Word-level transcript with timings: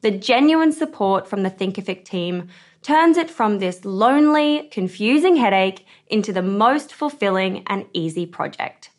The 0.00 0.12
genuine 0.12 0.72
support 0.72 1.26
from 1.26 1.42
the 1.42 1.50
Thinkific 1.50 2.04
team 2.04 2.48
turns 2.82 3.16
it 3.16 3.28
from 3.28 3.58
this 3.58 3.84
lonely, 3.84 4.68
confusing 4.70 5.36
headache 5.36 5.84
into 6.06 6.32
the 6.32 6.42
most 6.42 6.94
fulfilling 6.94 7.64
and 7.66 7.84
easy 7.92 8.24
project. 8.24 8.90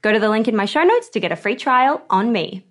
Go 0.00 0.12
to 0.12 0.20
the 0.20 0.28
link 0.28 0.46
in 0.46 0.54
my 0.54 0.64
show 0.64 0.84
notes 0.84 1.08
to 1.10 1.20
get 1.20 1.32
a 1.32 1.36
free 1.36 1.56
trial 1.56 2.02
on 2.08 2.30
me. 2.30 2.64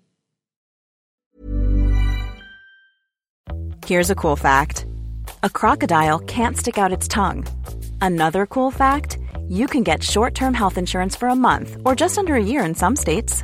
Here's 3.85 4.09
a 4.09 4.15
cool 4.15 4.35
fact 4.35 4.85
a 5.43 5.49
crocodile 5.49 6.19
can't 6.19 6.57
stick 6.57 6.77
out 6.77 6.93
its 6.93 7.07
tongue. 7.07 7.45
Another 8.01 8.45
cool 8.45 8.71
fact 8.71 9.17
you 9.49 9.67
can 9.67 9.83
get 9.83 10.03
short 10.03 10.33
term 10.35 10.53
health 10.53 10.77
insurance 10.77 11.15
for 11.15 11.27
a 11.27 11.35
month 11.35 11.77
or 11.85 11.95
just 11.95 12.17
under 12.17 12.35
a 12.35 12.43
year 12.43 12.63
in 12.63 12.75
some 12.75 12.95
states. 12.95 13.43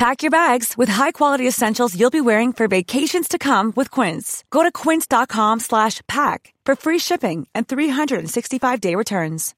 Pack 0.00 0.22
your 0.22 0.30
bags 0.30 0.78
with 0.78 0.88
high-quality 0.88 1.46
essentials 1.46 1.94
you'll 1.94 2.08
be 2.08 2.22
wearing 2.22 2.54
for 2.54 2.66
vacations 2.68 3.28
to 3.28 3.36
come 3.38 3.70
with 3.76 3.90
Quince. 3.90 4.44
Go 4.48 4.62
to 4.62 4.72
quince.com 4.72 5.60
slash 5.60 6.00
pack 6.08 6.54
for 6.64 6.74
free 6.74 6.98
shipping 6.98 7.46
and 7.54 7.68
365-day 7.68 8.94
returns. 8.94 9.54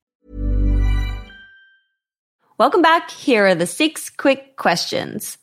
Welcome 2.59 2.83
back. 2.83 3.13
Here 3.13 3.47
are 3.47 3.55
the 3.55 3.69
six 3.69 4.11
quick 4.11 4.57
questions. 4.57 5.39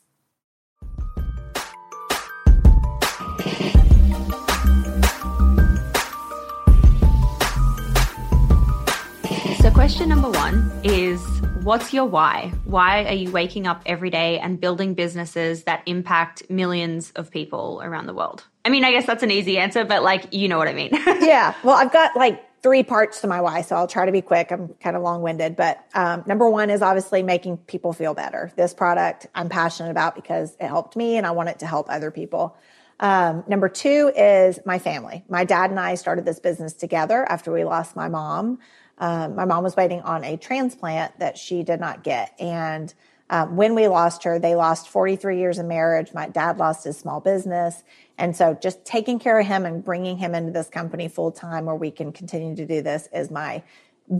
So, 9.60 9.70
question 9.70 10.10
number 10.10 10.28
one 10.28 10.70
is 10.84 11.39
What's 11.62 11.92
your 11.92 12.06
why? 12.06 12.54
Why 12.64 13.04
are 13.04 13.12
you 13.12 13.30
waking 13.30 13.66
up 13.66 13.82
every 13.84 14.08
day 14.08 14.38
and 14.38 14.58
building 14.58 14.94
businesses 14.94 15.64
that 15.64 15.82
impact 15.84 16.48
millions 16.48 17.10
of 17.16 17.30
people 17.30 17.82
around 17.84 18.06
the 18.06 18.14
world? 18.14 18.44
I 18.64 18.70
mean, 18.70 18.82
I 18.82 18.92
guess 18.92 19.04
that's 19.04 19.22
an 19.22 19.30
easy 19.30 19.58
answer, 19.58 19.84
but 19.84 20.02
like, 20.02 20.32
you 20.32 20.48
know 20.48 20.56
what 20.56 20.68
I 20.68 20.72
mean. 20.72 20.88
yeah. 21.06 21.54
Well, 21.62 21.76
I've 21.76 21.92
got 21.92 22.16
like 22.16 22.62
three 22.62 22.82
parts 22.82 23.20
to 23.20 23.26
my 23.26 23.42
why, 23.42 23.60
so 23.60 23.76
I'll 23.76 23.86
try 23.86 24.06
to 24.06 24.12
be 24.12 24.22
quick. 24.22 24.50
I'm 24.50 24.68
kind 24.80 24.96
of 24.96 25.02
long 25.02 25.20
winded, 25.20 25.54
but 25.54 25.84
um, 25.92 26.24
number 26.26 26.48
one 26.48 26.70
is 26.70 26.80
obviously 26.80 27.22
making 27.22 27.58
people 27.58 27.92
feel 27.92 28.14
better. 28.14 28.50
This 28.56 28.72
product 28.72 29.26
I'm 29.34 29.50
passionate 29.50 29.90
about 29.90 30.14
because 30.14 30.56
it 30.58 30.66
helped 30.66 30.96
me 30.96 31.18
and 31.18 31.26
I 31.26 31.32
want 31.32 31.50
it 31.50 31.58
to 31.58 31.66
help 31.66 31.90
other 31.90 32.10
people. 32.10 32.56
Um, 33.00 33.44
number 33.48 33.68
two 33.68 34.10
is 34.16 34.60
my 34.64 34.78
family. 34.78 35.24
My 35.28 35.44
dad 35.44 35.68
and 35.68 35.80
I 35.80 35.94
started 35.96 36.24
this 36.24 36.40
business 36.40 36.72
together 36.72 37.24
after 37.28 37.52
we 37.52 37.64
lost 37.64 37.96
my 37.96 38.08
mom. 38.08 38.60
Um, 39.00 39.34
my 39.34 39.46
mom 39.46 39.64
was 39.64 39.76
waiting 39.76 40.02
on 40.02 40.22
a 40.22 40.36
transplant 40.36 41.18
that 41.18 41.36
she 41.36 41.62
did 41.64 41.80
not 41.80 42.04
get. 42.04 42.34
And 42.38 42.92
um, 43.30 43.56
when 43.56 43.74
we 43.74 43.88
lost 43.88 44.24
her, 44.24 44.38
they 44.38 44.54
lost 44.54 44.88
43 44.88 45.38
years 45.38 45.58
of 45.58 45.66
marriage. 45.66 46.12
My 46.12 46.28
dad 46.28 46.58
lost 46.58 46.84
his 46.84 46.98
small 46.98 47.20
business. 47.20 47.82
And 48.18 48.36
so 48.36 48.54
just 48.60 48.84
taking 48.84 49.18
care 49.18 49.40
of 49.40 49.46
him 49.46 49.64
and 49.64 49.84
bringing 49.84 50.18
him 50.18 50.34
into 50.34 50.52
this 50.52 50.68
company 50.68 51.08
full 51.08 51.32
time 51.32 51.64
where 51.64 51.74
we 51.74 51.90
can 51.90 52.12
continue 52.12 52.54
to 52.56 52.66
do 52.66 52.82
this 52.82 53.08
is 53.12 53.30
my 53.30 53.62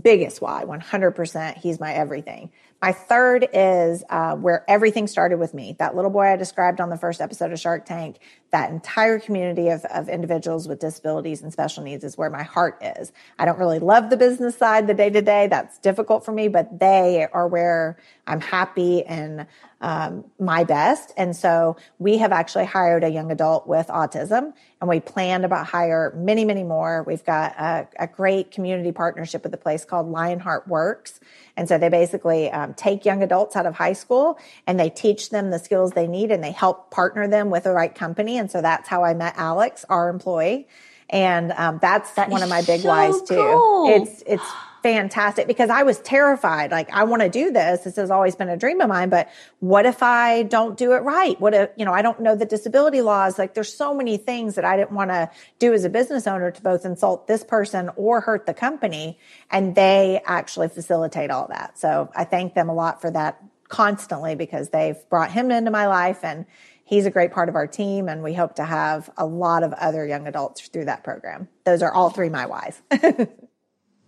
biggest 0.01 0.41
why 0.41 0.63
100% 0.63 1.57
he's 1.57 1.79
my 1.79 1.93
everything 1.93 2.49
my 2.81 2.93
third 2.93 3.47
is 3.53 4.05
uh, 4.09 4.35
where 4.35 4.63
everything 4.69 5.05
started 5.05 5.37
with 5.37 5.53
me 5.53 5.75
that 5.79 5.95
little 5.97 6.11
boy 6.11 6.21
i 6.21 6.37
described 6.37 6.79
on 6.79 6.89
the 6.89 6.97
first 6.97 7.19
episode 7.19 7.51
of 7.51 7.59
shark 7.59 7.85
tank 7.85 8.17
that 8.51 8.69
entire 8.69 9.19
community 9.19 9.69
of, 9.69 9.83
of 9.85 10.09
individuals 10.09 10.67
with 10.67 10.79
disabilities 10.79 11.41
and 11.41 11.51
special 11.51 11.83
needs 11.83 12.03
is 12.03 12.17
where 12.17 12.29
my 12.29 12.43
heart 12.43 12.77
is 12.81 13.11
i 13.39 13.45
don't 13.45 13.59
really 13.59 13.79
love 13.79 14.09
the 14.09 14.17
business 14.17 14.57
side 14.57 14.87
the 14.87 14.93
day 14.93 15.09
to 15.09 15.21
day 15.21 15.47
that's 15.47 15.77
difficult 15.79 16.23
for 16.23 16.31
me 16.31 16.47
but 16.47 16.79
they 16.79 17.27
are 17.33 17.47
where 17.47 17.97
i'm 18.27 18.41
happy 18.41 19.03
and 19.03 19.45
um, 19.81 20.23
my 20.39 20.63
best. 20.63 21.11
And 21.17 21.35
so 21.35 21.75
we 21.97 22.19
have 22.19 22.31
actually 22.31 22.65
hired 22.65 23.03
a 23.03 23.09
young 23.09 23.31
adult 23.31 23.67
with 23.67 23.87
autism 23.87 24.53
and 24.79 24.89
we 24.89 24.99
plan 24.99 25.41
to 25.41 25.63
hire 25.63 26.13
many, 26.15 26.45
many 26.45 26.63
more. 26.63 27.03
We've 27.03 27.25
got 27.25 27.53
a, 27.59 27.87
a 27.99 28.07
great 28.07 28.51
community 28.51 28.91
partnership 28.91 29.43
with 29.43 29.53
a 29.53 29.57
place 29.57 29.83
called 29.83 30.07
Lionheart 30.07 30.67
Works. 30.67 31.19
And 31.57 31.67
so 31.67 31.77
they 31.77 31.89
basically 31.89 32.49
um, 32.51 32.75
take 32.75 33.05
young 33.05 33.23
adults 33.23 33.55
out 33.55 33.65
of 33.65 33.75
high 33.75 33.93
school 33.93 34.37
and 34.67 34.79
they 34.79 34.89
teach 34.89 35.31
them 35.31 35.49
the 35.49 35.59
skills 35.59 35.91
they 35.91 36.07
need 36.07 36.31
and 36.31 36.43
they 36.43 36.51
help 36.51 36.91
partner 36.91 37.27
them 37.27 37.49
with 37.49 37.63
the 37.63 37.71
right 37.71 37.93
company. 37.93 38.37
And 38.41 38.51
so 38.51 38.61
that's 38.61 38.89
how 38.89 39.03
I 39.03 39.13
met 39.13 39.35
Alex, 39.37 39.85
our 39.87 40.09
employee. 40.09 40.67
And 41.09 41.51
um, 41.53 41.79
that's 41.81 42.11
that 42.13 42.29
one 42.29 42.41
of 42.41 42.49
my 42.49 42.61
big 42.61 42.81
so 42.81 42.89
whys 42.89 43.21
too. 43.21 43.35
Cool. 43.35 44.01
It's 44.01 44.23
it's 44.25 44.51
fantastic 44.81 45.45
because 45.45 45.69
I 45.69 45.83
was 45.83 45.99
terrified. 45.99 46.71
Like, 46.71 46.91
I 46.91 47.03
want 47.03 47.21
to 47.21 47.29
do 47.29 47.51
this. 47.51 47.81
This 47.81 47.97
has 47.97 48.09
always 48.09 48.35
been 48.35 48.49
a 48.49 48.57
dream 48.57 48.81
of 48.81 48.89
mine, 48.89 49.09
but 49.09 49.29
what 49.59 49.85
if 49.85 50.01
I 50.01 50.43
don't 50.43 50.75
do 50.75 50.93
it 50.93 51.03
right? 51.03 51.39
What 51.39 51.53
if, 51.53 51.69
you 51.75 51.85
know, 51.85 51.93
I 51.93 52.01
don't 52.01 52.19
know 52.19 52.35
the 52.35 52.45
disability 52.45 53.01
laws? 53.01 53.37
Like, 53.37 53.53
there's 53.53 53.71
so 53.71 53.93
many 53.93 54.17
things 54.17 54.55
that 54.55 54.65
I 54.65 54.77
didn't 54.77 54.93
want 54.93 55.11
to 55.11 55.29
do 55.59 55.71
as 55.73 55.83
a 55.83 55.89
business 55.89 56.25
owner 56.25 56.49
to 56.49 56.61
both 56.63 56.83
insult 56.83 57.27
this 57.27 57.43
person 57.43 57.91
or 57.95 58.21
hurt 58.21 58.47
the 58.47 58.55
company. 58.55 59.19
And 59.51 59.75
they 59.75 60.21
actually 60.25 60.69
facilitate 60.69 61.29
all 61.29 61.47
that. 61.49 61.77
So 61.77 62.09
I 62.15 62.23
thank 62.23 62.55
them 62.55 62.69
a 62.69 62.73
lot 62.73 63.01
for 63.01 63.11
that 63.11 63.39
constantly 63.67 64.35
because 64.35 64.69
they've 64.69 64.97
brought 65.09 65.31
him 65.31 65.49
into 65.51 65.71
my 65.71 65.87
life 65.87 66.23
and 66.23 66.45
he's 66.91 67.05
a 67.05 67.09
great 67.09 67.31
part 67.31 67.49
of 67.49 67.55
our 67.55 67.65
team 67.65 68.09
and 68.09 68.21
we 68.21 68.33
hope 68.33 68.53
to 68.55 68.65
have 68.65 69.09
a 69.17 69.25
lot 69.25 69.63
of 69.63 69.71
other 69.73 70.05
young 70.05 70.27
adults 70.27 70.67
through 70.67 70.85
that 70.85 71.03
program. 71.03 71.47
Those 71.63 71.81
are 71.81 71.91
all 71.91 72.11
three 72.11 72.29
my 72.29 72.45
whys. 72.45 72.81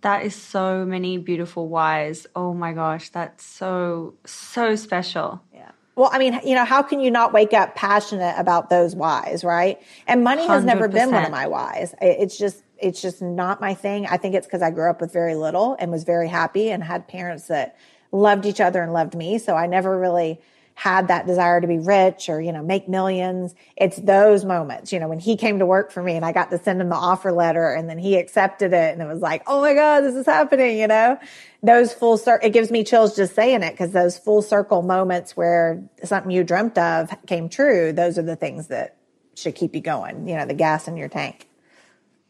That 0.02 0.26
is 0.26 0.34
so 0.34 0.84
many 0.84 1.16
beautiful 1.16 1.66
whys. 1.66 2.26
Oh 2.36 2.52
my 2.52 2.74
gosh, 2.74 3.08
that's 3.08 3.42
so, 3.42 4.12
so 4.26 4.76
special. 4.76 5.40
Yeah. 5.50 5.70
Well, 5.96 6.10
I 6.12 6.18
mean, 6.18 6.38
you 6.44 6.54
know, 6.54 6.66
how 6.66 6.82
can 6.82 7.00
you 7.00 7.10
not 7.10 7.32
wake 7.32 7.54
up 7.54 7.74
passionate 7.74 8.34
about 8.36 8.68
those 8.68 8.94
whys, 8.94 9.44
right? 9.44 9.80
And 10.06 10.22
money 10.22 10.46
has 10.46 10.62
100%. 10.62 10.66
never 10.66 10.88
been 10.88 11.10
one 11.10 11.24
of 11.24 11.30
my 11.30 11.46
whys. 11.46 11.94
It's 12.02 12.36
just, 12.36 12.62
it's 12.76 13.00
just 13.00 13.22
not 13.22 13.62
my 13.62 13.72
thing. 13.72 14.06
I 14.06 14.18
think 14.18 14.34
it's 14.34 14.46
because 14.46 14.60
I 14.60 14.70
grew 14.70 14.90
up 14.90 15.00
with 15.00 15.10
very 15.10 15.36
little 15.36 15.74
and 15.80 15.90
was 15.90 16.04
very 16.04 16.28
happy 16.28 16.70
and 16.70 16.84
had 16.84 17.08
parents 17.08 17.46
that 17.46 17.78
loved 18.12 18.44
each 18.44 18.60
other 18.60 18.82
and 18.82 18.92
loved 18.92 19.14
me. 19.14 19.38
So 19.38 19.54
I 19.54 19.66
never 19.66 19.98
really 19.98 20.38
had 20.74 21.08
that 21.08 21.26
desire 21.26 21.60
to 21.60 21.66
be 21.66 21.78
rich 21.78 22.28
or, 22.28 22.40
you 22.40 22.52
know, 22.52 22.62
make 22.62 22.88
millions. 22.88 23.54
It's 23.76 23.96
those 23.96 24.44
moments, 24.44 24.92
you 24.92 24.98
know, 24.98 25.08
when 25.08 25.20
he 25.20 25.36
came 25.36 25.60
to 25.60 25.66
work 25.66 25.92
for 25.92 26.02
me 26.02 26.16
and 26.16 26.24
I 26.24 26.32
got 26.32 26.50
to 26.50 26.58
send 26.58 26.80
him 26.80 26.88
the 26.88 26.96
offer 26.96 27.30
letter 27.30 27.72
and 27.72 27.88
then 27.88 27.96
he 27.96 28.16
accepted 28.16 28.72
it 28.72 28.92
and 28.92 29.00
it 29.00 29.06
was 29.06 29.20
like, 29.20 29.44
oh 29.46 29.60
my 29.60 29.72
God, 29.72 30.00
this 30.00 30.16
is 30.16 30.26
happening, 30.26 30.78
you 30.78 30.88
know, 30.88 31.18
those 31.62 31.94
full 31.94 32.18
circle, 32.18 32.46
it 32.46 32.52
gives 32.52 32.72
me 32.72 32.82
chills 32.82 33.14
just 33.14 33.34
saying 33.34 33.62
it 33.62 33.70
because 33.70 33.92
those 33.92 34.18
full 34.18 34.42
circle 34.42 34.82
moments 34.82 35.36
where 35.36 35.82
something 36.02 36.32
you 36.32 36.42
dreamt 36.42 36.76
of 36.76 37.14
came 37.26 37.48
true, 37.48 37.92
those 37.92 38.18
are 38.18 38.22
the 38.22 38.36
things 38.36 38.66
that 38.66 38.96
should 39.36 39.54
keep 39.54 39.74
you 39.74 39.80
going, 39.80 40.26
you 40.28 40.34
know, 40.34 40.44
the 40.44 40.54
gas 40.54 40.88
in 40.88 40.96
your 40.96 41.08
tank. 41.08 41.48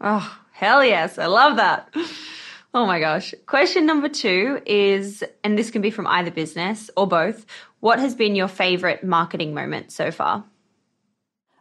Oh, 0.01 0.39
hell 0.53 0.85
yes. 0.85 1.19
I 1.19 1.27
love 1.27 1.57
that. 1.57 1.89
Oh 2.75 2.87
my 2.87 2.99
gosh. 2.99 3.35
Question 3.47 3.87
number 3.87 4.09
two 4.09 4.61
is, 4.67 5.23
and 5.45 5.57
this 5.57 5.71
can 5.71 5.81
be 5.81 5.93
from 5.93 6.09
either 6.09 6.33
business 6.33 6.91
or 6.97 7.07
both. 7.07 7.47
What 7.85 7.99
has 7.99 8.15
been 8.15 8.35
your 8.35 8.49
favorite 8.49 9.05
marketing 9.05 9.53
moment 9.53 9.93
so 9.93 10.11
far? 10.11 10.43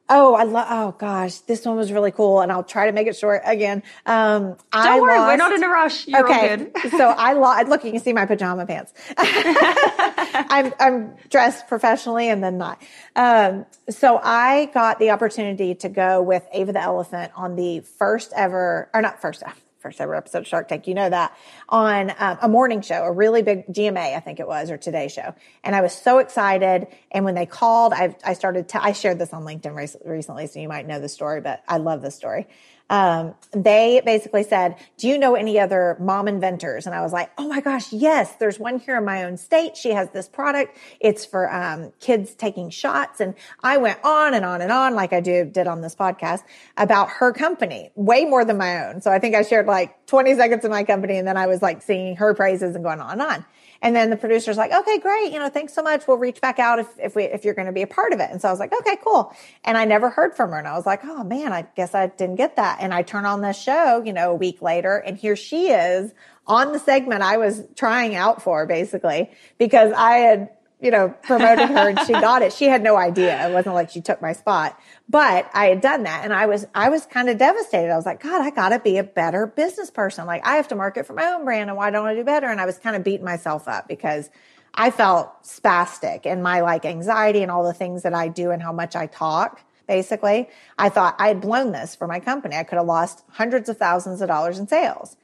Oh, 0.08 0.36
I 0.36 0.44
love. 0.44 0.68
Oh 0.70 0.96
gosh, 0.98 1.40
this 1.40 1.66
one 1.66 1.76
was 1.76 1.92
really 1.92 2.12
cool, 2.12 2.40
and 2.40 2.50
I'll 2.50 2.64
try 2.64 2.86
to 2.86 2.94
make 2.94 3.08
it 3.08 3.18
short 3.18 3.42
again. 3.44 3.84
Um, 4.06 4.44
Don't 4.52 4.58
I 4.72 5.02
worry, 5.02 5.18
lost, 5.18 5.28
we're 5.28 5.36
not 5.36 5.52
in 5.52 5.64
a 5.66 5.68
rush. 5.68 6.08
You're 6.08 6.24
okay, 6.24 6.72
so 6.92 7.10
I 7.10 7.34
lost. 7.34 7.68
Look, 7.68 7.84
you 7.84 7.92
can 7.92 8.00
see 8.00 8.14
my 8.14 8.26
pajama 8.26 8.66
pants. 8.66 8.94
I'm 9.18 10.74
I'm 10.80 11.16
dressed 11.30 11.68
professionally 11.68 12.30
and 12.30 12.42
then 12.42 12.58
not. 12.58 12.82
Um, 13.18 13.66
so 13.90 14.18
I 14.24 14.72
got 14.74 15.00
the 15.00 15.10
opportunity 15.10 15.76
to 15.76 15.90
go 15.90 16.22
with 16.22 16.48
Ava 16.54 16.72
the 16.72 16.82
elephant 16.82 17.34
on 17.36 17.58
the 17.58 17.82
first 17.82 18.32
ever, 18.34 18.90
or 18.94 19.02
not 19.02 19.22
first 19.22 19.44
ever 19.44 19.56
first 19.84 20.02
ever 20.02 20.16
episode 20.16 20.40
of 20.40 20.48
Shark 20.48 20.70
Tank. 20.70 20.88
You 20.88 20.96
know 20.96 21.10
that 21.10 21.38
on 21.70 22.12
um, 22.18 22.38
a 22.42 22.48
morning 22.48 22.82
show, 22.82 23.04
a 23.04 23.12
really 23.12 23.44
big 23.44 23.68
GMA, 23.68 24.16
I 24.16 24.20
think 24.22 24.40
it 24.40 24.48
was, 24.48 24.72
or 24.72 24.78
Today 24.78 25.10
Show. 25.10 25.36
And 25.64 25.76
I 25.76 25.82
was 25.82 25.94
so 25.94 26.18
excited. 26.20 26.88
And 27.12 27.26
when 27.26 27.36
they 27.36 27.46
called, 27.46 27.94
I, 27.94 28.16
I 28.24 28.34
started 28.34 28.70
to, 28.70 28.84
I 28.84 28.94
shared 28.94 29.20
this 29.20 29.34
on 29.34 29.44
LinkedIn 29.44 29.76
recently, 30.06 30.48
so 30.48 30.60
you 30.60 30.70
might 30.70 30.88
know 30.88 31.00
the 31.00 31.10
story, 31.10 31.42
but 31.42 31.62
I 31.68 31.78
love 31.78 32.02
this 32.02 32.16
story 32.16 32.48
um, 32.94 33.34
they 33.50 34.04
basically 34.06 34.44
said, 34.44 34.76
Do 34.98 35.08
you 35.08 35.18
know 35.18 35.34
any 35.34 35.60
other 35.60 35.98
mom 36.00 36.28
inventors? 36.28 36.86
And 36.86 36.94
I 36.94 37.02
was 37.02 37.12
like, 37.12 37.32
Oh 37.40 37.48
my 37.48 37.60
gosh, 37.60 37.92
yes, 37.92 38.36
there's 38.36 38.60
one 38.60 38.78
here 38.78 38.98
in 38.98 39.04
my 39.04 39.24
own 39.24 39.36
state. 39.36 39.76
She 39.76 39.90
has 39.90 40.12
this 40.12 40.28
product. 40.28 40.78
It's 41.00 41.26
for 41.26 41.52
um, 41.52 41.92
kids 42.00 42.36
taking 42.36 42.70
shots. 42.70 43.20
And 43.20 43.34
I 43.64 43.78
went 43.78 43.98
on 44.04 44.36
and 44.36 44.46
on 44.46 44.62
and 44.62 44.72
on, 44.72 44.94
like 44.94 45.12
I 45.12 45.22
do, 45.22 45.44
did 45.44 45.66
on 45.66 45.82
this 45.82 45.96
podcast, 45.96 46.44
about 46.78 47.10
her 47.10 47.34
company, 47.34 47.90
way 47.96 48.26
more 48.26 48.46
than 48.46 48.60
my 48.60 48.86
own. 48.86 49.02
So 49.02 49.10
I 49.10 49.18
think 49.18 49.34
I 49.34 49.42
shared 49.42 49.66
like 49.66 50.06
20 50.06 50.36
seconds 50.36 50.64
of 50.64 50.70
my 50.70 50.84
company, 50.84 51.18
and 51.18 51.28
then 51.28 51.36
I 51.36 51.48
was 51.48 51.64
like 51.64 51.82
singing 51.82 52.18
her 52.18 52.36
praises 52.36 52.76
and 52.76 52.84
going 52.84 53.00
on 53.00 53.14
and 53.14 53.22
on. 53.24 53.46
And 53.84 53.94
then 53.94 54.10
the 54.10 54.16
producer's 54.16 54.56
like, 54.56 54.72
okay, 54.72 54.98
great. 54.98 55.34
You 55.34 55.40
know, 55.40 55.50
thanks 55.50 55.74
so 55.74 55.84
much. 55.84 56.08
We'll 56.08 56.18
reach 56.18 56.40
back 56.40 56.58
out 56.58 56.80
if, 56.80 56.88
if 56.98 57.16
we, 57.18 57.26
if 57.26 57.44
you're 57.44 57.54
going 57.54 57.66
to 57.66 57.74
be 57.74 57.82
a 57.82 57.88
part 57.88 58.14
of 58.14 58.22
it. 58.22 58.30
And 58.32 58.42
so 58.42 58.48
I 58.48 58.52
was 58.52 58.60
like, 58.60 58.74
okay, 58.74 58.98
cool. 59.04 59.36
And 59.66 59.78
I 59.78 59.84
never 59.84 60.10
heard 60.10 60.34
from 60.34 60.52
her. 60.52 60.58
And 60.58 60.68
I 60.68 60.78
was 60.78 60.86
like, 60.86 61.04
oh 61.04 61.26
man, 61.26 61.52
I 61.52 61.68
guess 61.76 61.94
I 61.94 62.08
didn't 62.08 62.38
get 62.38 62.56
that. 62.56 62.82
And 62.84 62.94
I 62.94 63.02
turn 63.02 63.26
on 63.26 63.42
this 63.42 63.60
show, 63.60 64.04
you 64.04 64.14
know, 64.14 64.32
a 64.32 64.36
week 64.36 64.62
later 64.62 64.98
and 64.98 65.18
here 65.18 65.36
she 65.36 65.70
is 65.70 66.12
on 66.46 66.74
the 66.74 66.80
segment 66.80 67.22
I 67.22 67.38
was 67.38 67.64
trying 67.76 68.16
out 68.16 68.42
for 68.42 68.66
basically 68.66 69.32
because 69.58 69.94
I 69.94 70.18
had 70.18 70.50
you 70.82 70.92
know, 70.92 71.08
promoted 71.24 71.70
her 71.70 71.90
and 71.90 72.00
she 72.02 72.12
got 72.12 72.42
it. 72.42 72.52
She 72.52 72.66
had 72.66 72.84
no 72.84 72.98
idea. 72.98 73.48
It 73.48 73.54
wasn't 73.54 73.74
like 73.74 73.90
she 73.90 74.02
took 74.02 74.22
my 74.22 74.34
spot, 74.34 74.78
but 75.08 75.50
I 75.54 75.68
had 75.68 75.80
done 75.80 76.04
that 76.04 76.26
and 76.26 76.34
I 76.34 76.46
was, 76.46 76.68
I 76.76 76.90
was 76.90 77.06
kind 77.06 77.30
of 77.30 77.38
devastated. 77.38 77.90
I 77.90 77.96
was 77.96 78.06
like, 78.06 78.22
God, 78.22 78.42
I 78.42 78.50
gotta 78.50 78.80
be 78.80 78.98
a 78.98 79.04
better 79.04 79.48
business 79.48 79.90
person. 79.90 80.26
Like 80.26 80.46
I 80.46 80.58
have 80.58 80.68
to 80.68 80.76
market 80.76 81.06
for 81.06 81.14
my 81.14 81.26
own 81.28 81.46
brand 81.46 81.70
and 81.70 81.78
why 81.78 81.90
don't 81.90 82.06
I 82.06 82.14
do 82.14 82.26
better? 82.26 82.48
And 82.48 82.60
I 82.60 82.66
was 82.66 82.80
kind 82.80 82.98
of 82.98 83.04
beating 83.06 83.24
myself 83.24 83.70
up 83.70 83.88
because 83.88 84.30
I 84.74 84.92
felt 84.92 85.44
spastic 85.44 86.26
and 86.26 86.44
my 86.44 86.60
like 86.60 86.84
anxiety 86.84 87.44
and 87.44 87.50
all 87.50 87.64
the 87.64 87.74
things 87.74 88.04
that 88.04 88.14
I 88.14 88.28
do 88.28 88.52
and 88.52 88.62
how 88.62 88.74
much 88.74 88.94
I 88.98 89.08
talk. 89.08 89.62
Basically, 89.88 90.50
I 90.78 90.90
thought 90.90 91.16
I 91.20 91.28
had 91.28 91.42
blown 91.42 91.72
this 91.72 91.96
for 91.96 92.08
my 92.08 92.20
company. 92.20 92.56
I 92.56 92.64
could 92.64 92.78
have 92.78 92.86
lost 92.86 93.24
hundreds 93.30 93.70
of 93.70 93.78
thousands 93.78 94.22
of 94.22 94.28
dollars 94.28 94.60
in 94.60 94.68
sales. 94.68 95.18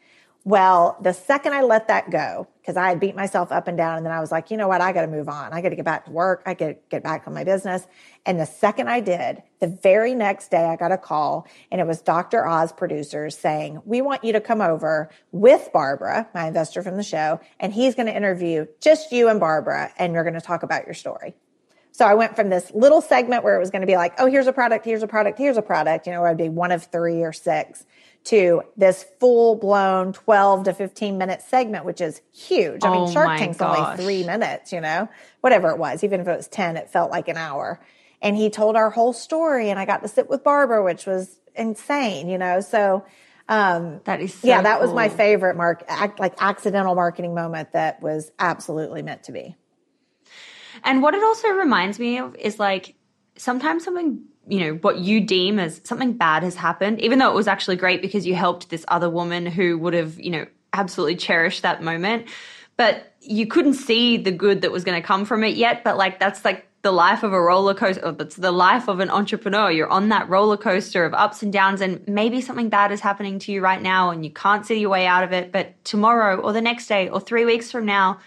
Well, 0.45 0.97
the 1.01 1.13
second 1.13 1.53
I 1.53 1.61
let 1.61 1.89
that 1.89 2.09
go, 2.11 2.47
because 2.61 2.77
I 2.77 2.87
had 2.87 2.99
beat 2.99 3.15
myself 3.15 3.51
up 3.51 3.67
and 3.67 3.77
down, 3.77 3.97
and 3.97 4.05
then 4.05 4.13
I 4.13 4.21
was 4.21 4.31
like, 4.31 4.49
you 4.49 4.57
know 4.57 4.69
what? 4.69 4.79
I 4.79 4.93
got 4.93 5.01
to 5.01 5.07
move 5.07 5.27
on. 5.27 5.51
I 5.51 5.61
got 5.61 5.69
to 5.69 5.75
get 5.75 5.83
back 5.83 6.05
to 6.05 6.11
work. 6.11 6.43
I 6.45 6.53
to 6.53 6.75
get 6.89 7.03
back 7.03 7.27
on 7.27 7.33
my 7.33 7.43
business. 7.43 7.85
And 8.25 8.39
the 8.39 8.45
second 8.45 8.87
I 8.87 9.01
did, 9.01 9.43
the 9.59 9.67
very 9.67 10.15
next 10.15 10.49
day, 10.49 10.63
I 10.63 10.77
got 10.77 10.93
a 10.93 10.97
call, 10.97 11.45
and 11.71 11.81
it 11.81 11.87
was 11.87 12.01
Dr. 12.01 12.47
Oz 12.47 12.71
producers 12.71 13.37
saying, 13.37 13.81
we 13.85 14.01
want 14.01 14.23
you 14.23 14.31
to 14.31 14.39
come 14.39 14.61
over 14.61 15.09
with 15.33 15.69
Barbara, 15.73 16.29
my 16.33 16.47
investor 16.47 16.81
from 16.83 16.95
the 16.95 17.03
show, 17.03 17.41
and 17.59 17.73
he's 17.73 17.93
going 17.93 18.07
to 18.07 18.15
interview 18.15 18.65
just 18.79 19.11
you 19.11 19.27
and 19.27 19.41
Barbara, 19.41 19.91
and 19.99 20.13
you're 20.13 20.23
going 20.23 20.33
to 20.35 20.41
talk 20.41 20.63
about 20.63 20.85
your 20.85 20.95
story. 20.95 21.35
So 21.99 22.05
I 22.05 22.13
went 22.13 22.37
from 22.37 22.47
this 22.47 22.71
little 22.73 23.01
segment 23.01 23.43
where 23.43 23.57
it 23.57 23.59
was 23.59 23.71
going 23.71 23.81
to 23.81 23.85
be 23.85 23.97
like, 23.97 24.13
oh, 24.19 24.27
here's 24.27 24.47
a 24.47 24.53
product, 24.53 24.85
here's 24.85 25.03
a 25.03 25.07
product, 25.07 25.37
here's 25.37 25.57
a 25.57 25.61
product, 25.61 26.07
you 26.07 26.13
know, 26.13 26.21
where 26.21 26.29
I'd 26.29 26.37
be 26.37 26.47
one 26.47 26.71
of 26.71 26.85
three 26.85 27.23
or 27.23 27.33
six 27.33 27.85
to 28.23 28.61
this 28.77 29.05
full 29.19 29.55
blown 29.55 30.13
12 30.13 30.63
to 30.63 30.73
15 30.73 31.17
minute 31.17 31.41
segment, 31.41 31.83
which 31.83 31.99
is 31.99 32.21
huge. 32.33 32.85
I 32.85 32.91
mean, 32.91 33.01
oh 33.01 33.11
Shark 33.11 33.37
Tank's 33.37 33.57
gosh. 33.57 33.77
only 33.77 34.01
three 34.01 34.23
minutes, 34.25 34.71
you 34.71 34.79
know, 34.79 35.09
whatever 35.41 35.71
it 35.71 35.77
was. 35.77 36.01
Even 36.05 36.21
if 36.21 36.27
it 36.29 36.37
was 36.37 36.47
10, 36.47 36.77
it 36.77 36.89
felt 36.89 37.11
like 37.11 37.27
an 37.27 37.35
hour. 37.35 37.81
And 38.21 38.37
he 38.37 38.49
told 38.49 38.77
our 38.77 38.91
whole 38.91 39.11
story 39.11 39.69
and 39.69 39.77
I 39.77 39.83
got 39.83 40.01
to 40.03 40.07
sit 40.07 40.29
with 40.29 40.41
Barbara, 40.41 40.81
which 40.81 41.05
was 41.05 41.41
insane, 41.53 42.29
you 42.29 42.37
know, 42.37 42.61
so, 42.61 43.03
um, 43.49 43.99
that 44.05 44.21
is, 44.21 44.35
so 44.35 44.47
yeah, 44.47 44.61
that 44.61 44.77
cool. 44.77 44.87
was 44.87 44.95
my 44.95 45.09
favorite 45.09 45.57
mark, 45.57 45.83
act, 45.89 46.17
like 46.17 46.35
accidental 46.39 46.95
marketing 46.95 47.35
moment 47.35 47.73
that 47.73 48.01
was 48.01 48.31
absolutely 48.39 49.01
meant 49.01 49.23
to 49.23 49.33
be. 49.33 49.57
And 50.83 51.01
what 51.01 51.15
it 51.15 51.23
also 51.23 51.49
reminds 51.49 51.99
me 51.99 52.17
of 52.17 52.35
is 52.35 52.59
like 52.59 52.95
sometimes 53.37 53.83
something 53.83 54.21
you 54.47 54.59
know 54.61 54.73
what 54.81 54.97
you 54.97 55.21
deem 55.21 55.59
as 55.59 55.79
something 55.83 56.13
bad 56.13 56.41
has 56.41 56.55
happened 56.55 56.99
even 57.01 57.19
though 57.19 57.29
it 57.29 57.35
was 57.35 57.47
actually 57.47 57.75
great 57.75 58.01
because 58.01 58.25
you 58.25 58.33
helped 58.33 58.69
this 58.69 58.83
other 58.87 59.07
woman 59.07 59.45
who 59.45 59.77
would 59.77 59.93
have 59.93 60.19
you 60.19 60.31
know 60.31 60.45
absolutely 60.73 61.15
cherished 61.15 61.61
that 61.61 61.83
moment 61.83 62.27
but 62.79 63.13
you 63.19 63.45
couldn't 63.45 63.73
see 63.73 64.15
the 64.15 64.31
good 64.31 64.61
that 64.61 64.71
was 64.71 64.85
going 64.85 64.99
to 64.99 65.05
come 65.05 65.25
from 65.25 65.43
it 65.43 65.57
yet. 65.57 65.83
But 65.83 65.97
like, 65.97 66.17
that's 66.17 66.45
like 66.45 66.65
the 66.81 66.93
life 66.93 67.23
of 67.23 67.33
a 67.33 67.41
roller 67.41 67.73
coaster, 67.73 68.05
or 68.05 68.13
that's 68.13 68.37
the 68.37 68.53
life 68.53 68.87
of 68.87 69.01
an 69.01 69.09
entrepreneur. 69.09 69.69
You're 69.69 69.89
on 69.89 70.07
that 70.09 70.29
roller 70.29 70.55
coaster 70.55 71.03
of 71.03 71.13
ups 71.13 71.43
and 71.43 71.51
downs, 71.51 71.81
and 71.81 72.01
maybe 72.07 72.39
something 72.39 72.69
bad 72.69 72.93
is 72.93 73.01
happening 73.01 73.37
to 73.39 73.51
you 73.51 73.59
right 73.59 73.81
now 73.81 74.11
and 74.11 74.23
you 74.23 74.31
can't 74.31 74.65
see 74.65 74.79
your 74.79 74.89
way 74.89 75.05
out 75.05 75.25
of 75.25 75.33
it. 75.33 75.51
But 75.51 75.83
tomorrow, 75.83 76.37
or 76.37 76.53
the 76.53 76.61
next 76.61 76.87
day, 76.87 77.09
or 77.09 77.19
three 77.19 77.43
weeks 77.43 77.69
from 77.69 77.85
now, 77.85 78.19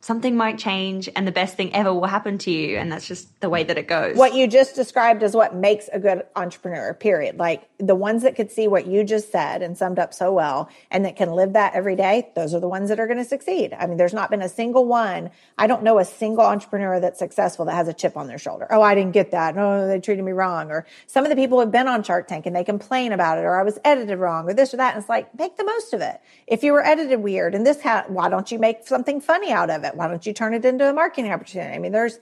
something 0.00 0.34
might 0.34 0.58
change 0.58 1.10
and 1.14 1.26
the 1.26 1.32
best 1.32 1.56
thing 1.56 1.74
ever 1.74 1.92
will 1.92 2.06
happen 2.06 2.38
to 2.38 2.50
you. 2.50 2.78
And 2.78 2.90
that's 2.90 3.06
just 3.06 3.38
the 3.40 3.50
way 3.50 3.62
that 3.64 3.76
it 3.76 3.86
goes. 3.86 4.16
What 4.16 4.34
you 4.34 4.46
just 4.46 4.74
described 4.74 5.22
is 5.22 5.34
what 5.34 5.54
makes 5.54 5.88
a 5.92 5.98
good 5.98 6.22
entrepreneur, 6.34 6.94
period. 6.94 7.38
Like 7.38 7.68
the 7.78 7.94
ones 7.94 8.22
that 8.22 8.34
could 8.34 8.50
see 8.50 8.66
what 8.66 8.86
you 8.86 9.04
just 9.04 9.30
said 9.30 9.62
and 9.62 9.76
summed 9.76 9.98
up 9.98 10.14
so 10.14 10.32
well 10.32 10.70
and 10.90 11.04
that 11.04 11.16
can 11.16 11.30
live 11.32 11.52
that 11.52 11.74
every 11.74 11.96
day, 11.96 12.30
those 12.34 12.54
are 12.54 12.60
the 12.60 12.68
ones 12.68 12.88
that 12.88 12.98
are 12.98 13.06
going 13.06 13.18
to 13.18 13.24
succeed. 13.24 13.76
I 13.78 13.86
mean, 13.86 13.98
there's 13.98 14.14
not 14.14 14.30
been 14.30 14.40
a 14.40 14.48
single 14.48 14.86
one. 14.86 15.30
I 15.58 15.66
don't 15.66 15.82
know 15.82 15.98
a 15.98 16.04
single 16.04 16.44
entrepreneur 16.44 16.98
that's 16.98 17.18
successful 17.18 17.66
that 17.66 17.74
has 17.74 17.86
a 17.86 17.92
chip 17.92 18.16
on 18.16 18.26
their 18.26 18.38
shoulder. 18.38 18.66
Oh, 18.70 18.80
I 18.80 18.94
didn't 18.94 19.12
get 19.12 19.32
that. 19.32 19.54
No, 19.54 19.86
they 19.86 20.00
treated 20.00 20.24
me 20.24 20.32
wrong. 20.32 20.70
Or 20.70 20.86
some 21.06 21.24
of 21.24 21.30
the 21.30 21.36
people 21.36 21.60
have 21.60 21.70
been 21.70 21.88
on 21.88 22.02
Shark 22.02 22.26
Tank 22.26 22.46
and 22.46 22.56
they 22.56 22.64
complain 22.64 23.12
about 23.12 23.36
it, 23.36 23.42
or 23.42 23.60
I 23.60 23.62
was 23.62 23.78
edited 23.84 24.18
wrong, 24.18 24.48
or 24.48 24.54
this 24.54 24.72
or 24.72 24.78
that. 24.78 24.94
And 24.94 25.02
it's 25.02 25.10
like, 25.10 25.38
make 25.38 25.58
the 25.58 25.64
most 25.64 25.92
of 25.92 26.00
it. 26.00 26.22
If 26.46 26.62
you 26.62 26.72
were 26.72 26.84
edited 26.84 27.20
weird 27.20 27.54
and 27.54 27.66
this, 27.66 27.82
ha- 27.82 28.06
why 28.08 28.30
don't 28.30 28.50
you 28.50 28.58
make 28.58 28.86
something 28.86 29.20
funny 29.20 29.52
out 29.52 29.68
of 29.68 29.84
it? 29.84 29.89
Why 29.96 30.08
don't 30.08 30.24
you 30.24 30.32
turn 30.32 30.54
it 30.54 30.64
into 30.64 30.88
a 30.88 30.92
marketing 30.92 31.32
opportunity? 31.32 31.74
I 31.74 31.78
mean, 31.78 31.92
there's 31.92 32.18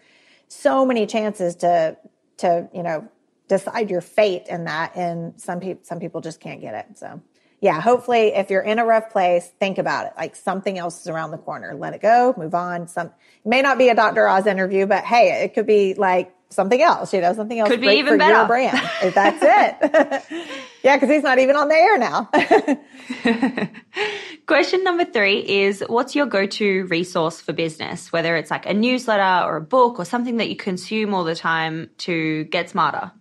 so 0.49 0.85
many 0.85 1.07
chances 1.07 1.57
to, 1.57 1.97
to, 2.39 2.69
you 2.73 2.83
know, 2.83 3.09
decide 3.49 3.91
your 3.91 4.01
fate 4.01 4.47
in 4.49 4.65
that. 4.65 4.97
And 4.97 5.41
some 5.41 5.61
people, 5.61 5.85
some 5.85 6.01
people 6.01 6.21
just 6.21 6.41
can't 6.41 6.61
get 6.61 6.75
it. 6.75 6.99
So 6.99 7.21
yeah, 7.61 7.81
hopefully 7.81 8.29
if 8.29 8.51
you're 8.51 8.63
in 8.63 8.79
a 8.79 8.85
rough 8.85 9.11
place, 9.11 9.51
think 9.59 9.79
about 9.79 10.07
it. 10.07 10.13
Like 10.17 10.37
something 10.37 10.79
else 10.79 11.01
is 11.01 11.09
around 11.09 11.33
the 11.33 11.39
corner. 11.39 11.75
Let 11.75 11.95
it 11.95 12.01
go, 12.01 12.35
move 12.37 12.55
on. 12.55 12.87
Some, 12.87 13.09
it 13.09 13.47
may 13.47 13.63
not 13.63 13.79
be 13.79 13.89
a 13.89 13.95
Dr. 13.95 14.29
Oz 14.29 14.47
interview, 14.47 14.87
but 14.87 15.05
hey, 15.05 15.43
it 15.45 15.55
could 15.55 15.67
be 15.67 15.95
like 15.95 16.33
something 16.51 16.81
else, 16.81 17.13
you 17.13 17.21
know, 17.21 17.35
something 17.35 17.59
else 17.59 17.69
Could 17.69 17.81
be 17.81 17.89
even 17.89 18.15
for 18.15 18.19
better. 18.19 18.35
your 18.35 18.47
brand. 18.47 18.79
If 19.03 19.15
That's 19.15 19.39
it. 19.41 20.57
yeah, 20.83 20.97
because 20.97 21.11
he's 21.11 21.23
not 21.23 21.39
even 21.39 21.57
on 21.57 21.69
the 21.69 21.75
air 21.75 21.99
now. 21.99 22.29
Question 24.47 24.83
number 24.85 25.05
three 25.05 25.39
is 25.41 25.85
what's 25.87 26.15
your 26.17 26.27
go 26.27 26.47
to 26.47 26.87
resource 26.87 27.41
for 27.41 27.53
business, 27.53 28.13
whether 28.13 28.37
it's 28.37 28.51
like 28.51 28.67
a 28.67 28.75
newsletter 28.75 29.47
or 29.47 29.57
a 29.57 29.61
book 29.61 29.99
or 29.99 30.05
something 30.05 30.39
that 30.39 30.49
you 30.49 30.57
consume 30.57 31.15
all 31.15 31.25
the 31.25 31.35
time 31.35 31.91
to 31.99 32.45
get 32.45 32.71
smarter? 32.71 33.13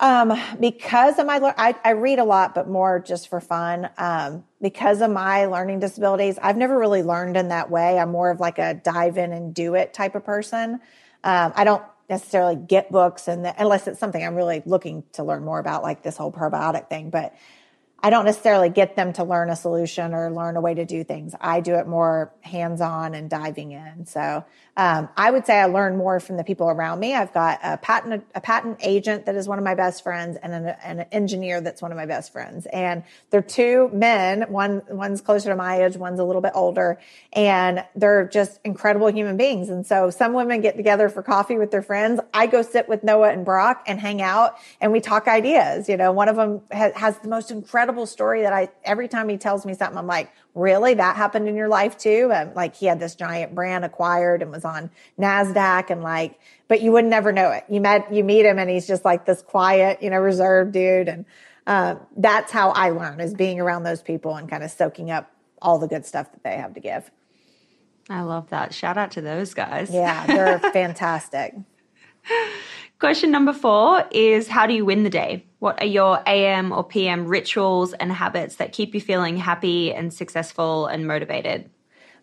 Um, 0.00 0.38
because 0.58 1.18
of 1.18 1.26
my, 1.26 1.40
I, 1.56 1.74
I 1.84 1.90
read 1.92 2.18
a 2.18 2.24
lot, 2.24 2.54
but 2.54 2.68
more 2.68 2.98
just 3.00 3.28
for 3.28 3.40
fun. 3.40 3.88
Um, 3.96 4.44
because 4.60 5.00
of 5.00 5.10
my 5.10 5.46
learning 5.46 5.80
disabilities, 5.80 6.38
I've 6.42 6.56
never 6.56 6.76
really 6.78 7.02
learned 7.02 7.36
in 7.36 7.48
that 7.48 7.70
way. 7.70 7.98
I'm 7.98 8.10
more 8.10 8.30
of 8.30 8.40
like 8.40 8.58
a 8.58 8.74
dive 8.74 9.18
in 9.18 9.32
and 9.32 9.54
do 9.54 9.74
it 9.74 9.94
type 9.94 10.14
of 10.14 10.24
person. 10.24 10.80
Um, 11.22 11.52
I 11.54 11.64
don't 11.64 11.82
necessarily 12.08 12.56
get 12.56 12.90
books 12.90 13.28
and 13.28 13.44
the, 13.44 13.54
unless 13.60 13.86
it's 13.86 13.98
something 13.98 14.24
I'm 14.24 14.34
really 14.34 14.62
looking 14.66 15.04
to 15.12 15.24
learn 15.24 15.44
more 15.44 15.58
about, 15.58 15.82
like 15.82 16.02
this 16.02 16.16
whole 16.16 16.32
probiotic 16.32 16.88
thing, 16.88 17.10
but 17.10 17.34
I 18.04 18.10
don't 18.10 18.26
necessarily 18.26 18.68
get 18.68 18.96
them 18.96 19.14
to 19.14 19.24
learn 19.24 19.48
a 19.48 19.56
solution 19.56 20.12
or 20.12 20.30
learn 20.30 20.58
a 20.58 20.60
way 20.60 20.74
to 20.74 20.84
do 20.84 21.04
things. 21.04 21.34
I 21.40 21.60
do 21.60 21.76
it 21.76 21.86
more 21.86 22.30
hands 22.42 22.82
on 22.82 23.14
and 23.14 23.30
diving 23.30 23.72
in. 23.72 24.04
So 24.04 24.44
um, 24.76 25.08
I 25.16 25.30
would 25.30 25.46
say 25.46 25.58
I 25.58 25.64
learn 25.66 25.96
more 25.96 26.20
from 26.20 26.36
the 26.36 26.44
people 26.44 26.68
around 26.68 27.00
me. 27.00 27.14
I've 27.14 27.32
got 27.32 27.60
a 27.62 27.78
patent 27.78 28.22
a 28.34 28.42
patent 28.42 28.80
agent 28.82 29.24
that 29.24 29.36
is 29.36 29.48
one 29.48 29.56
of 29.56 29.64
my 29.64 29.74
best 29.74 30.02
friends, 30.02 30.36
and 30.42 30.52
an, 30.52 30.66
an 30.84 31.06
engineer 31.12 31.62
that's 31.62 31.80
one 31.80 31.92
of 31.92 31.96
my 31.96 32.04
best 32.04 32.30
friends. 32.30 32.66
And 32.66 33.04
they're 33.30 33.40
two 33.40 33.88
men. 33.92 34.42
One 34.48 34.82
one's 34.90 35.22
closer 35.22 35.48
to 35.48 35.56
my 35.56 35.82
age, 35.82 35.96
one's 35.96 36.20
a 36.20 36.24
little 36.24 36.42
bit 36.42 36.52
older, 36.54 36.98
and 37.32 37.84
they're 37.94 38.28
just 38.28 38.60
incredible 38.64 39.06
human 39.10 39.38
beings. 39.38 39.70
And 39.70 39.86
so 39.86 40.10
some 40.10 40.34
women 40.34 40.60
get 40.60 40.76
together 40.76 41.08
for 41.08 41.22
coffee 41.22 41.56
with 41.56 41.70
their 41.70 41.82
friends. 41.82 42.20
I 42.34 42.48
go 42.48 42.60
sit 42.60 42.86
with 42.86 43.02
Noah 43.02 43.30
and 43.30 43.46
Brock 43.46 43.84
and 43.86 43.98
hang 43.98 44.20
out, 44.20 44.56
and 44.80 44.92
we 44.92 45.00
talk 45.00 45.26
ideas. 45.26 45.88
You 45.88 45.96
know, 45.96 46.12
one 46.12 46.28
of 46.28 46.36
them 46.36 46.60
ha- 46.70 46.92
has 46.96 47.16
the 47.20 47.28
most 47.28 47.52
incredible 47.52 47.93
story 48.06 48.42
that 48.42 48.52
I 48.52 48.68
every 48.84 49.08
time 49.08 49.28
he 49.28 49.36
tells 49.36 49.64
me 49.64 49.74
something, 49.74 49.96
I'm 49.96 50.06
like, 50.06 50.32
really? 50.54 50.94
That 50.94 51.16
happened 51.16 51.48
in 51.48 51.56
your 51.56 51.68
life 51.68 51.96
too? 51.96 52.30
Um, 52.32 52.54
like 52.54 52.76
he 52.76 52.86
had 52.86 53.00
this 53.00 53.14
giant 53.14 53.54
brand 53.54 53.84
acquired 53.84 54.42
and 54.42 54.50
was 54.50 54.64
on 54.64 54.90
NASDAQ 55.18 55.90
and 55.90 56.02
like, 56.02 56.38
but 56.68 56.80
you 56.80 56.92
would 56.92 57.04
never 57.04 57.32
know 57.32 57.50
it. 57.50 57.64
You 57.68 57.80
met, 57.80 58.12
you 58.12 58.24
meet 58.24 58.44
him 58.44 58.58
and 58.58 58.68
he's 58.68 58.86
just 58.86 59.04
like 59.04 59.24
this 59.24 59.42
quiet, 59.42 60.02
you 60.02 60.10
know, 60.10 60.18
reserved 60.18 60.72
dude. 60.72 61.08
And, 61.08 61.24
uh, 61.66 61.96
that's 62.16 62.52
how 62.52 62.70
I 62.70 62.90
learn 62.90 63.20
is 63.20 63.34
being 63.34 63.60
around 63.60 63.84
those 63.84 64.02
people 64.02 64.36
and 64.36 64.48
kind 64.48 64.62
of 64.62 64.70
soaking 64.70 65.10
up 65.10 65.30
all 65.62 65.78
the 65.78 65.88
good 65.88 66.04
stuff 66.04 66.30
that 66.32 66.42
they 66.42 66.56
have 66.56 66.74
to 66.74 66.80
give. 66.80 67.10
I 68.10 68.20
love 68.20 68.50
that. 68.50 68.74
Shout 68.74 68.98
out 68.98 69.12
to 69.12 69.22
those 69.22 69.54
guys. 69.54 69.90
Yeah, 69.90 70.26
they're 70.26 70.58
fantastic. 70.72 71.54
Question 73.04 73.30
number 73.30 73.52
four 73.52 74.02
is 74.12 74.48
how 74.48 74.66
do 74.66 74.72
you 74.72 74.86
win 74.86 75.02
the 75.02 75.10
day? 75.10 75.44
What 75.58 75.78
are 75.82 75.86
your 75.86 76.22
AM 76.26 76.72
or 76.72 76.82
PM 76.82 77.26
rituals 77.26 77.92
and 77.92 78.10
habits 78.10 78.56
that 78.56 78.72
keep 78.72 78.94
you 78.94 79.00
feeling 79.02 79.36
happy 79.36 79.92
and 79.92 80.10
successful 80.10 80.86
and 80.86 81.06
motivated? 81.06 81.68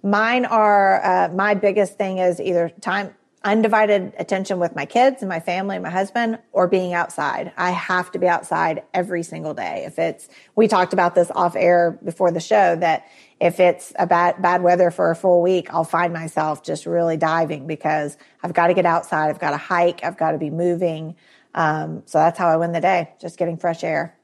Mine 0.01 0.43
are 0.43 1.05
uh, 1.05 1.29
my 1.35 1.53
biggest 1.53 1.99
thing 1.99 2.17
is 2.17 2.41
either 2.41 2.69
time 2.81 3.13
undivided 3.43 4.13
attention 4.17 4.57
with 4.57 4.75
my 4.75 4.87
kids 4.87 5.21
and 5.21 5.29
my 5.29 5.39
family 5.39 5.75
and 5.75 5.83
my 5.83 5.91
husband 5.91 6.39
or 6.51 6.67
being 6.67 6.93
outside. 6.93 7.51
I 7.57 7.69
have 7.69 8.11
to 8.13 8.19
be 8.19 8.27
outside 8.27 8.81
every 8.91 9.21
single 9.21 9.53
day. 9.53 9.83
If 9.85 9.99
it's 9.99 10.29
we 10.55 10.67
talked 10.67 10.93
about 10.93 11.13
this 11.13 11.29
off 11.35 11.55
air 11.55 11.99
before 12.03 12.31
the 12.31 12.39
show 12.39 12.75
that 12.77 13.05
if 13.41 13.59
it's 13.59 13.91
a 13.97 14.05
bad 14.05 14.39
bad 14.39 14.61
weather 14.61 14.91
for 14.91 15.09
a 15.09 15.15
full 15.15 15.41
week, 15.41 15.73
I'll 15.73 15.83
find 15.83 16.13
myself 16.13 16.63
just 16.63 16.85
really 16.85 17.17
diving 17.17 17.65
because 17.65 18.15
I've 18.43 18.53
got 18.53 18.67
to 18.67 18.75
get 18.75 18.85
outside, 18.85 19.29
I've 19.29 19.39
got 19.39 19.51
to 19.51 19.57
hike, 19.57 20.03
I've 20.03 20.17
got 20.17 20.31
to 20.31 20.37
be 20.37 20.51
moving. 20.51 21.15
Um, 21.55 22.03
so 22.05 22.19
that's 22.19 22.37
how 22.37 22.47
I 22.47 22.57
win 22.57 22.71
the 22.71 22.79
day, 22.79 23.09
just 23.19 23.37
getting 23.37 23.57
fresh 23.57 23.83
air. 23.83 24.15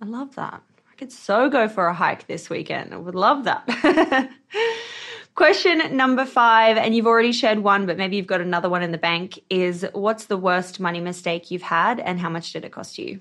I 0.00 0.06
love 0.06 0.34
that. 0.36 0.62
I 0.90 0.96
could 0.96 1.12
so 1.12 1.50
go 1.50 1.68
for 1.68 1.86
a 1.86 1.94
hike 1.94 2.26
this 2.26 2.48
weekend. 2.48 2.94
I 2.94 2.96
would 2.96 3.14
love 3.14 3.44
that. 3.44 4.30
Question 5.34 5.96
number 5.96 6.24
five, 6.24 6.78
and 6.78 6.94
you've 6.94 7.06
already 7.06 7.32
shared 7.32 7.58
one, 7.58 7.84
but 7.86 7.98
maybe 7.98 8.16
you've 8.16 8.26
got 8.26 8.40
another 8.40 8.70
one 8.70 8.82
in 8.82 8.90
the 8.90 8.98
bank, 8.98 9.38
is 9.50 9.84
what's 9.92 10.26
the 10.26 10.36
worst 10.38 10.80
money 10.80 11.00
mistake 11.00 11.50
you've 11.50 11.62
had 11.62 12.00
and 12.00 12.18
how 12.20 12.30
much 12.30 12.52
did 12.52 12.64
it 12.64 12.72
cost 12.72 12.96
you? 12.96 13.20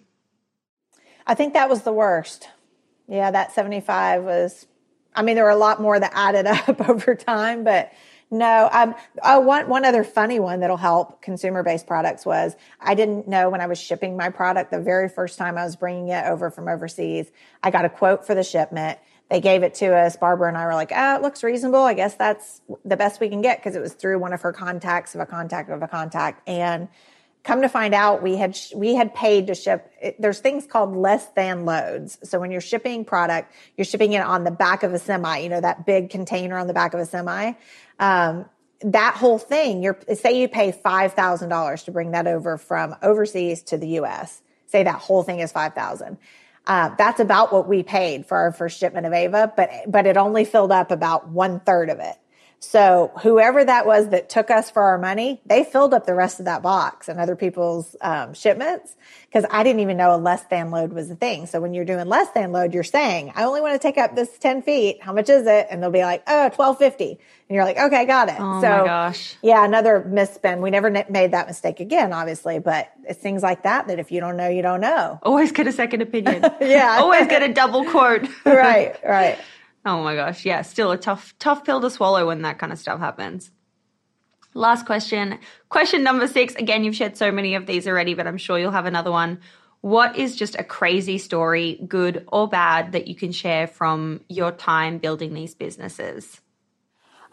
I 1.27 1.36
think 1.36 1.53
that 1.53 1.69
was 1.69 1.81
the 1.81 1.93
worst. 1.93 2.48
Yeah, 3.07 3.31
that 3.31 3.51
75 3.51 4.24
was, 4.24 4.65
I 5.15 5.22
mean, 5.22 5.36
there 5.36 5.43
were 5.43 5.50
a 5.50 5.55
lot 5.55 5.82
more 5.82 6.00
that 6.00 6.12
added 6.13 6.46
up 6.48 6.89
over 6.89 7.15
time, 7.15 7.63
but 7.63 7.91
no, 8.34 8.67
um, 8.72 8.96
oh, 9.24 9.41
one, 9.41 9.70
one 9.70 9.86
other 9.86 10.03
funny 10.03 10.39
one 10.39 10.62
that'll 10.62 10.75
help 10.75 11.22
consumer 11.22 11.62
based 11.62 11.86
products 11.86 12.25
was 12.25 12.55
I 12.79 12.96
didn't 12.96 13.27
know 13.27 13.51
when 13.51 13.62
I 13.62 13.67
was 13.67 13.79
shipping 13.79 14.17
my 14.17 14.29
product 14.29 14.72
the 14.72 14.79
very 14.79 15.08
first 15.08 15.38
time 15.38 15.55
I 15.55 15.63
was 15.63 15.75
bringing 15.75 16.08
it 16.08 16.25
over 16.25 16.50
from 16.50 16.67
overseas, 16.67 17.32
I 17.62 17.70
got 17.70 17.86
a 17.86 17.89
quote 17.89 18.25
for 18.25 18.34
the 18.34 18.43
shipment. 18.43 18.98
They 19.29 19.39
gave 19.39 19.62
it 19.62 19.75
to 19.75 19.96
us. 19.96 20.15
Barbara 20.15 20.48
and 20.48 20.58
I 20.58 20.65
were 20.65 20.74
like, 20.74 20.91
oh, 20.93 21.15
it 21.15 21.22
looks 21.22 21.43
reasonable. 21.43 21.84
I 21.84 21.93
guess 21.93 22.15
that's 22.15 22.62
the 22.84 22.98
best 22.98 23.20
we 23.20 23.29
can 23.29 23.41
get 23.41 23.60
because 23.60 23.75
it 23.75 23.82
was 23.82 23.93
through 23.93 24.17
one 24.17 24.34
of 24.34 24.41
her 24.41 24.51
contacts 24.51 25.13
of 25.13 25.22
a 25.22 25.25
contact 25.27 25.70
of 25.70 25.84
a 25.84 25.88
contact. 25.88 26.48
And 26.48 26.88
come 27.43 27.62
to 27.62 27.69
find 27.69 27.93
out 27.93 28.23
we 28.23 28.38
had 28.38 28.57
we 28.73 28.95
had 28.95 29.13
paid 29.13 29.47
to 29.47 29.55
ship 29.55 29.91
it, 30.01 30.19
there's 30.19 30.39
things 30.39 30.65
called 30.65 30.95
less 30.95 31.25
than 31.35 31.65
loads. 31.65 32.17
So 32.23 32.39
when 32.39 32.51
you're 32.51 32.62
shipping 32.62 33.05
product 33.05 33.53
you're 33.77 33.85
shipping 33.85 34.13
it 34.13 34.21
on 34.21 34.43
the 34.43 34.51
back 34.51 34.83
of 34.83 34.93
a 34.93 35.00
semi 35.00 35.38
you 35.39 35.50
know 35.50 35.62
that 35.62 35.85
big 35.85 36.09
container 36.09 36.57
on 36.57 36.67
the 36.67 36.73
back 36.73 36.93
of 36.93 37.00
a 37.00 37.05
semi. 37.05 37.53
Um, 38.00 38.45
that 38.81 39.15
whole 39.15 39.38
thing 39.39 39.83
you're 39.83 39.97
say 40.15 40.39
you 40.39 40.47
pay 40.47 40.71
$5000 40.71 41.85
to 41.85 41.91
bring 41.91 42.12
that 42.12 42.27
over 42.27 42.57
from 42.57 42.95
overseas 43.01 43.63
to 43.63 43.77
the 43.77 43.88
us 43.88 44.41
say 44.65 44.83
that 44.83 44.95
whole 44.95 45.23
thing 45.23 45.39
is 45.39 45.51
5000 45.51 46.17
uh, 46.65 46.95
that's 46.97 47.19
about 47.19 47.51
what 47.51 47.67
we 47.67 47.83
paid 47.83 48.25
for 48.25 48.38
our 48.38 48.51
first 48.51 48.79
shipment 48.79 49.05
of 49.05 49.13
ava 49.13 49.53
but 49.55 49.69
but 49.88 50.05
it 50.05 50.17
only 50.17 50.43
filled 50.43 50.71
up 50.71 50.91
about 50.91 51.29
one 51.29 51.62
third 51.62 51.89
of 51.89 52.00
it 52.00 52.15
so 52.63 53.12
whoever 53.22 53.63
that 53.63 53.86
was 53.86 54.10
that 54.10 54.29
took 54.29 54.50
us 54.50 54.72
for 54.72 54.82
our 54.84 54.98
money, 54.98 55.41
they 55.46 55.65
filled 55.65 55.93
up 55.93 56.05
the 56.05 56.15
rest 56.15 56.39
of 56.39 56.46
that 56.46 56.62
box 56.62 57.10
and 57.10 57.20
other 57.20 57.36
people's 57.36 57.93
um, 58.00 58.34
shipments 58.34 58.96
because 59.25 59.46
I 59.51 59.63
didn't 59.63 59.82
even 59.82 59.98
know 59.98 60.15
a 60.15 60.17
less 60.17 60.43
than 60.46 60.72
load 60.72 60.93
was 60.93 61.12
a 61.12 61.15
thing. 61.15 61.46
So 61.46 61.60
when 61.60 61.74
you're 61.74 61.84
doing 61.84 62.08
less 62.08 62.29
than 62.29 62.53
load, 62.53 62.74
you're 62.74 62.84
saying, 62.84 63.34
I 63.36 63.43
only 63.43 63.60
want 63.60 63.74
to 63.74 63.79
take 63.79 63.98
up 63.98 64.15
this 64.15 64.38
10 64.39 64.62
feet. 64.62 65.03
How 65.03 65.12
much 65.12 65.29
is 65.29 65.46
it? 65.46 65.67
And 65.70 65.84
they'll 65.84 65.91
be 65.91 66.03
like, 66.03 66.24
oh, 66.25 66.43
1250. 66.55 67.10
And 67.10 67.20
you're 67.50 67.65
like, 67.65 67.77
okay, 67.77 68.05
got 68.05 68.29
it. 68.29 68.38
Oh 68.39 68.62
so 68.62 68.70
my 68.70 68.86
gosh. 68.86 69.36
yeah, 69.41 69.65
another 69.65 70.00
misspend. 70.08 70.62
We 70.62 70.70
never 70.72 70.88
n- 70.88 71.05
made 71.10 71.32
that 71.32 71.48
mistake 71.48 71.82
again, 71.82 72.13
obviously, 72.13 72.60
but 72.60 72.93
it's 73.03 73.20
things 73.20 73.43
like 73.43 73.63
that 73.63 73.88
that 73.88 74.00
if 74.00 74.10
you 74.10 74.22
don't 74.22 74.38
know, 74.38 74.48
you 74.48 74.62
don't 74.62 74.79
know. 74.79 75.20
Always 75.22 75.51
get 75.51 75.67
a 75.67 75.74
second 75.74 76.01
opinion. 76.01 76.43
Yeah. 76.62 76.98
Always 77.01 77.27
get 77.27 77.43
a 77.43 77.53
double 77.53 77.84
quote. 77.84 78.25
right, 78.46 78.96
right. 79.03 79.38
Oh 79.86 80.04
my 80.04 80.16
gosh. 80.16 80.46
Yeah, 80.46 80.62
still 80.62 80.92
a 80.92 80.98
tough, 80.98 81.34
tough 81.40 81.66
pill 81.66 81.82
to 81.82 81.90
swallow 81.90 82.28
when 82.28 82.42
that 82.44 82.58
kind 82.58 82.72
of 82.72 82.80
stuff 82.80 83.00
happens. 83.00 83.52
Last 84.54 84.86
question. 84.86 85.40
Question 85.70 86.04
number 86.04 86.28
six. 86.28 86.56
Again, 86.56 86.84
you've 86.84 86.96
shared 86.96 87.18
so 87.18 87.32
many 87.32 87.56
of 87.56 87.66
these 87.66 87.88
already, 87.88 88.13
but 88.13 88.28
I'm 88.28 88.38
sure 88.38 88.60
you'll 88.60 88.72
have 88.72 88.86
another 88.86 89.12
one. 89.12 89.40
What 89.82 90.16
is 90.18 90.36
just 90.36 90.56
a 90.56 90.63
crazy 90.63 91.18
story, 91.18 91.80
good 91.88 92.25
or 92.32 92.48
bad, 92.48 92.94
that 92.94 93.08
you 93.08 93.16
can 93.16 93.32
share 93.32 93.68
from 93.68 94.22
your 94.30 94.52
time 94.52 95.00
building 95.00 95.34
these 95.34 95.56
businesses? 95.56 96.40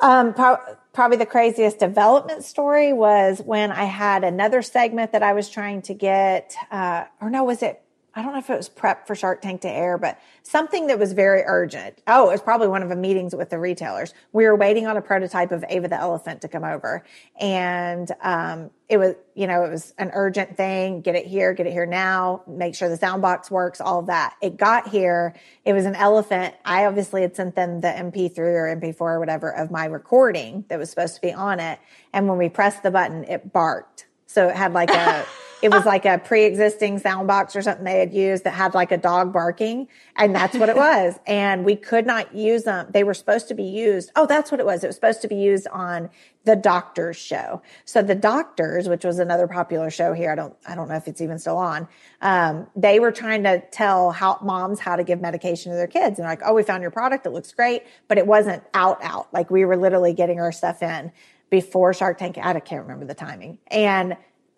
Um, 0.00 0.32
pro- 0.32 0.58
probably 0.92 1.18
the 1.18 1.26
craziest 1.26 1.78
development 1.78 2.42
story 2.42 2.92
was 2.92 3.40
when 3.44 3.70
I 3.70 3.84
had 3.84 4.24
another 4.24 4.62
segment 4.62 5.12
that 5.12 5.22
I 5.22 5.34
was 5.34 5.48
trying 5.48 5.82
to 5.82 5.94
get, 5.94 6.56
uh, 6.72 7.04
or 7.20 7.30
no, 7.30 7.44
was 7.44 7.62
it 7.62 7.82
I 8.20 8.22
don't 8.22 8.32
know 8.32 8.38
if 8.38 8.50
it 8.50 8.56
was 8.58 8.68
prep 8.68 9.06
for 9.06 9.14
Shark 9.14 9.40
Tank 9.40 9.62
to 9.62 9.70
air, 9.70 9.96
but 9.96 10.20
something 10.42 10.88
that 10.88 10.98
was 10.98 11.14
very 11.14 11.42
urgent. 11.46 12.02
Oh, 12.06 12.28
it 12.28 12.32
was 12.32 12.42
probably 12.42 12.68
one 12.68 12.82
of 12.82 12.90
the 12.90 12.96
meetings 12.96 13.34
with 13.34 13.48
the 13.48 13.58
retailers. 13.58 14.12
We 14.34 14.44
were 14.44 14.54
waiting 14.54 14.86
on 14.86 14.98
a 14.98 15.00
prototype 15.00 15.52
of 15.52 15.64
Ava 15.70 15.88
the 15.88 15.98
elephant 15.98 16.42
to 16.42 16.48
come 16.48 16.62
over. 16.62 17.02
And 17.40 18.12
um, 18.20 18.68
it 18.90 18.98
was, 18.98 19.14
you 19.34 19.46
know, 19.46 19.64
it 19.64 19.70
was 19.70 19.94
an 19.96 20.10
urgent 20.12 20.54
thing. 20.54 21.00
Get 21.00 21.14
it 21.14 21.24
here, 21.24 21.54
get 21.54 21.66
it 21.66 21.72
here 21.72 21.86
now, 21.86 22.42
make 22.46 22.74
sure 22.74 22.90
the 22.90 22.98
sound 22.98 23.22
box 23.22 23.50
works, 23.50 23.80
all 23.80 24.02
that. 24.02 24.36
It 24.42 24.58
got 24.58 24.88
here. 24.88 25.34
It 25.64 25.72
was 25.72 25.86
an 25.86 25.94
elephant. 25.94 26.54
I 26.62 26.84
obviously 26.84 27.22
had 27.22 27.34
sent 27.34 27.54
them 27.54 27.80
the 27.80 27.88
MP3 27.88 28.36
or 28.38 28.76
MP4 28.76 29.00
or 29.00 29.18
whatever 29.18 29.50
of 29.50 29.70
my 29.70 29.86
recording 29.86 30.66
that 30.68 30.78
was 30.78 30.90
supposed 30.90 31.14
to 31.14 31.22
be 31.22 31.32
on 31.32 31.58
it. 31.58 31.78
And 32.12 32.28
when 32.28 32.36
we 32.36 32.50
pressed 32.50 32.82
the 32.82 32.90
button, 32.90 33.24
it 33.24 33.50
barked. 33.50 34.04
So 34.26 34.48
it 34.50 34.56
had 34.56 34.74
like 34.74 34.90
a, 34.90 35.24
it 35.62 35.70
was 35.70 35.84
like 35.84 36.04
a 36.04 36.18
pre-existing 36.18 36.98
sound 36.98 37.28
box 37.28 37.54
or 37.54 37.62
something 37.62 37.84
they 37.84 37.98
had 37.98 38.12
used 38.12 38.44
that 38.44 38.52
had 38.52 38.74
like 38.74 38.92
a 38.92 38.96
dog 38.96 39.32
barking 39.32 39.88
and 40.16 40.34
that's 40.34 40.56
what 40.56 40.68
it 40.68 40.76
was. 40.88 41.18
And 41.26 41.64
we 41.64 41.76
could 41.76 42.06
not 42.06 42.34
use 42.34 42.64
them 42.64 42.88
they 42.92 43.04
were 43.04 43.14
supposed 43.14 43.48
to 43.48 43.54
be 43.54 43.64
used 43.64 44.10
oh 44.16 44.26
that's 44.26 44.50
what 44.50 44.60
it 44.60 44.66
was. 44.66 44.84
It 44.84 44.88
was 44.88 44.96
supposed 44.96 45.22
to 45.22 45.28
be 45.28 45.36
used 45.36 45.66
on 45.68 46.10
the 46.44 46.56
doctors 46.56 47.16
show. 47.16 47.62
So 47.84 48.02
the 48.02 48.14
doctors 48.14 48.88
which 48.88 49.04
was 49.04 49.18
another 49.18 49.46
popular 49.46 49.90
show 49.90 50.12
here 50.12 50.32
i 50.32 50.34
don't 50.34 50.56
i 50.66 50.74
don't 50.74 50.88
know 50.88 50.96
if 50.96 51.06
it's 51.08 51.20
even 51.20 51.38
still 51.38 51.58
on 51.58 51.88
um, 52.22 52.66
they 52.76 53.00
were 53.00 53.12
trying 53.12 53.42
to 53.44 53.62
tell 53.70 54.10
how 54.10 54.38
moms 54.42 54.80
how 54.80 54.96
to 54.96 55.04
give 55.04 55.20
medication 55.20 55.72
to 55.72 55.76
their 55.76 55.86
kids. 55.86 56.18
And 56.18 56.26
like 56.26 56.40
oh 56.44 56.54
we 56.54 56.62
found 56.62 56.82
your 56.82 56.90
product. 56.90 57.26
It 57.26 57.30
looks 57.30 57.52
great. 57.52 57.84
But 58.08 58.18
it 58.18 58.26
wasn't 58.26 58.62
out 58.74 59.02
out. 59.02 59.32
Like 59.32 59.50
we 59.50 59.64
were 59.64 59.76
literally 59.76 60.12
getting 60.12 60.40
our 60.40 60.52
stuff 60.52 60.82
in 60.82 61.12
before 61.50 61.92
shark 61.92 62.18
tank. 62.18 62.38
I 62.38 62.58
can't 62.60 62.82
remember 62.82 63.04
the 63.04 63.14
timing. 63.14 63.58
And 63.68 64.16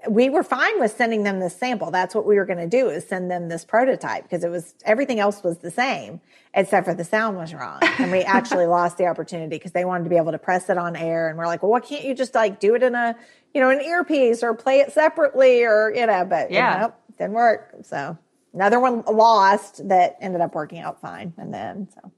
we 0.09 0.30
were 0.30 0.42
fine 0.42 0.80
with 0.80 0.97
sending 0.97 1.23
them 1.23 1.40
this 1.40 1.56
sample. 1.56 1.90
That's 1.90 2.14
what 2.14 2.26
we 2.26 2.37
were 2.37 2.44
going 2.44 2.59
to 2.59 2.66
do 2.66 2.88
is 2.88 3.06
send 3.06 3.30
them 3.30 3.49
this 3.49 3.64
prototype 3.64 4.25
because 4.25 4.44
it 4.44 4.49
was 4.49 4.75
everything 4.85 5.21
else 5.21 5.42
was 5.42 5.59
the 5.59 5.71
same 5.71 6.21
except 6.54 6.87
for 6.87 6.94
the 6.94 7.04
sound 7.04 7.37
was 7.37 7.54
wrong. 7.54 7.80
And 7.99 8.11
we 8.12 8.21
actually 8.21 8.66
lost 8.78 8.99
the 8.99 9.06
opportunity 9.06 9.56
because 9.56 9.73
they 9.73 9.85
wanted 9.85 10.04
to 10.04 10.11
be 10.11 10.16
able 10.16 10.32
to 10.32 10.38
press 10.38 10.68
it 10.68 10.76
on 10.76 10.97
air. 10.97 11.28
And 11.28 11.38
we're 11.38 11.47
like, 11.47 11.62
well, 11.62 11.73
why 11.73 11.80
can't 11.80 12.04
you 12.04 12.14
just 12.14 12.35
like 12.35 12.61
do 12.61 12.75
it 12.75 12.82
in 12.82 12.94
a, 12.94 13.16
you 13.54 13.61
know, 13.61 13.71
an 13.71 13.80
earpiece 13.80 14.42
or 14.42 14.54
play 14.54 14.80
it 14.80 14.92
separately 14.92 15.64
or, 15.64 15.92
you 15.94 16.06
know, 16.06 16.25
but 16.25 16.50
yeah, 16.50 16.75
you 16.75 16.80
know, 16.80 16.94
didn't 17.18 17.32
work. 17.32 17.75
So 17.82 18.18
another 18.52 18.80
one 18.80 19.02
lost 19.02 19.88
that 19.88 20.16
ended 20.21 20.40
up 20.40 20.54
working 20.54 20.80
out 20.80 21.00
fine. 21.00 21.32
And 21.37 21.52
then, 21.52 21.88
so. 21.94 22.12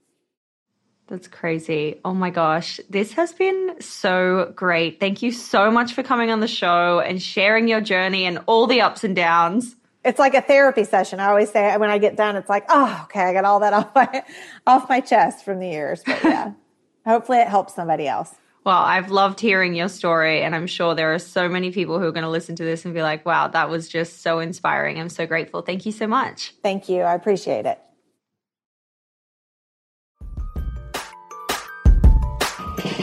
That's 1.07 1.27
crazy. 1.27 1.99
Oh 2.03 2.13
my 2.13 2.31
gosh. 2.31 2.79
This 2.89 3.13
has 3.13 3.31
been 3.33 3.79
so 3.79 4.51
great. 4.55 4.99
Thank 4.99 5.21
you 5.21 5.31
so 5.31 5.69
much 5.69 5.93
for 5.93 6.01
coming 6.01 6.31
on 6.31 6.39
the 6.39 6.47
show 6.47 6.99
and 6.99 7.21
sharing 7.21 7.67
your 7.67 7.81
journey 7.81 8.25
and 8.25 8.39
all 8.47 8.65
the 8.65 8.81
ups 8.81 9.03
and 9.03 9.15
downs. 9.15 9.75
It's 10.03 10.19
like 10.19 10.33
a 10.33 10.41
therapy 10.41 10.83
session. 10.83 11.19
I 11.19 11.27
always 11.27 11.51
say 11.51 11.75
when 11.77 11.89
I 11.89 11.97
get 11.97 12.15
done, 12.15 12.35
it's 12.35 12.49
like, 12.49 12.65
oh, 12.69 13.01
okay, 13.03 13.21
I 13.21 13.33
got 13.33 13.45
all 13.45 13.59
that 13.59 13.73
off 13.73 13.93
my 13.95 14.23
off 14.65 14.89
my 14.89 14.99
chest 14.99 15.45
from 15.45 15.59
the 15.59 15.67
years. 15.67 16.01
But 16.05 16.23
yeah. 16.23 16.51
hopefully 17.05 17.39
it 17.39 17.47
helps 17.47 17.75
somebody 17.75 18.07
else. 18.07 18.33
Well, 18.63 18.77
I've 18.77 19.11
loved 19.11 19.39
hearing 19.39 19.75
your 19.75 19.89
story, 19.89 20.41
and 20.41 20.55
I'm 20.55 20.65
sure 20.65 20.95
there 20.95 21.13
are 21.13 21.19
so 21.19 21.47
many 21.47 21.71
people 21.71 21.99
who 21.99 22.05
are 22.05 22.11
going 22.11 22.23
to 22.23 22.29
listen 22.29 22.55
to 22.55 22.63
this 22.63 22.83
and 22.83 22.95
be 22.95 23.03
like, 23.03 23.23
wow, 23.23 23.47
that 23.49 23.69
was 23.69 23.87
just 23.87 24.23
so 24.23 24.39
inspiring. 24.39 24.99
I'm 24.99 25.09
so 25.09 25.27
grateful. 25.27 25.61
Thank 25.61 25.85
you 25.85 25.91
so 25.91 26.07
much. 26.07 26.55
Thank 26.63 26.89
you. 26.89 27.01
I 27.01 27.13
appreciate 27.13 27.67
it. 27.67 27.79